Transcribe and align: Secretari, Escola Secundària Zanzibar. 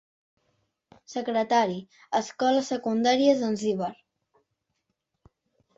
Secretari, 1.15 1.77
Escola 2.21 2.65
Secundària 2.71 3.39
Zanzibar. 3.45 3.95